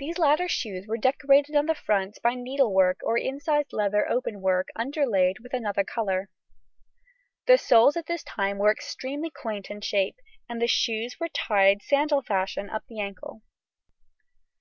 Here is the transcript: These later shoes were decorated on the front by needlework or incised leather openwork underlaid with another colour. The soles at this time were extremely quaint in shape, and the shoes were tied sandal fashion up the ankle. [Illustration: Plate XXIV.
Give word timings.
These 0.00 0.18
later 0.18 0.48
shoes 0.48 0.84
were 0.88 0.96
decorated 0.96 1.54
on 1.54 1.66
the 1.66 1.74
front 1.76 2.18
by 2.20 2.34
needlework 2.34 2.98
or 3.04 3.16
incised 3.16 3.72
leather 3.72 4.08
openwork 4.10 4.66
underlaid 4.74 5.38
with 5.38 5.54
another 5.54 5.84
colour. 5.84 6.30
The 7.46 7.56
soles 7.58 7.96
at 7.96 8.06
this 8.06 8.24
time 8.24 8.58
were 8.58 8.72
extremely 8.72 9.30
quaint 9.30 9.70
in 9.70 9.82
shape, 9.82 10.16
and 10.48 10.60
the 10.60 10.66
shoes 10.66 11.20
were 11.20 11.28
tied 11.28 11.80
sandal 11.82 12.22
fashion 12.22 12.68
up 12.68 12.82
the 12.88 12.98
ankle. 12.98 13.34
[Illustration: 13.34 13.42
Plate 13.44 14.44
XXIV. 14.46 14.56